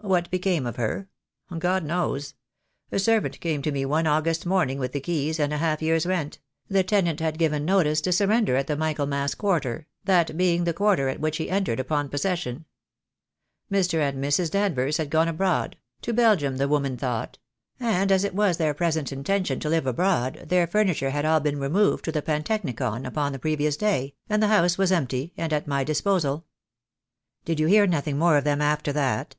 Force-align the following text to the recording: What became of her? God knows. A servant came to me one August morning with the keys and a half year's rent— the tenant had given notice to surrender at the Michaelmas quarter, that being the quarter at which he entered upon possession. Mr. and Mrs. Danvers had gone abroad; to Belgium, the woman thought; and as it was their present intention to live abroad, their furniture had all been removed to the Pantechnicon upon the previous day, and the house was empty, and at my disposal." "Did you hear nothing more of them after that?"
What 0.00 0.30
became 0.30 0.64
of 0.64 0.76
her? 0.76 1.10
God 1.58 1.84
knows. 1.84 2.32
A 2.90 2.98
servant 2.98 3.38
came 3.40 3.60
to 3.60 3.70
me 3.70 3.84
one 3.84 4.06
August 4.06 4.46
morning 4.46 4.78
with 4.78 4.92
the 4.92 5.00
keys 5.02 5.38
and 5.38 5.52
a 5.52 5.58
half 5.58 5.82
year's 5.82 6.06
rent— 6.06 6.38
the 6.70 6.82
tenant 6.82 7.20
had 7.20 7.36
given 7.36 7.66
notice 7.66 8.00
to 8.00 8.12
surrender 8.12 8.56
at 8.56 8.68
the 8.68 8.76
Michaelmas 8.78 9.34
quarter, 9.34 9.86
that 10.04 10.34
being 10.34 10.64
the 10.64 10.72
quarter 10.72 11.10
at 11.10 11.20
which 11.20 11.36
he 11.36 11.50
entered 11.50 11.78
upon 11.78 12.08
possession. 12.08 12.64
Mr. 13.70 13.98
and 14.00 14.16
Mrs. 14.24 14.50
Danvers 14.50 14.96
had 14.96 15.10
gone 15.10 15.28
abroad; 15.28 15.76
to 16.00 16.14
Belgium, 16.14 16.56
the 16.56 16.68
woman 16.68 16.96
thought; 16.96 17.36
and 17.78 18.10
as 18.10 18.24
it 18.24 18.34
was 18.34 18.56
their 18.56 18.72
present 18.72 19.12
intention 19.12 19.60
to 19.60 19.68
live 19.68 19.86
abroad, 19.86 20.46
their 20.48 20.66
furniture 20.66 21.10
had 21.10 21.26
all 21.26 21.40
been 21.40 21.60
removed 21.60 22.02
to 22.06 22.12
the 22.12 22.22
Pantechnicon 22.22 23.04
upon 23.04 23.32
the 23.32 23.38
previous 23.38 23.76
day, 23.76 24.14
and 24.30 24.42
the 24.42 24.48
house 24.48 24.78
was 24.78 24.90
empty, 24.90 25.34
and 25.36 25.52
at 25.52 25.68
my 25.68 25.84
disposal." 25.84 26.46
"Did 27.44 27.60
you 27.60 27.66
hear 27.66 27.86
nothing 27.86 28.16
more 28.18 28.38
of 28.38 28.44
them 28.44 28.62
after 28.62 28.90
that?" 28.94 29.36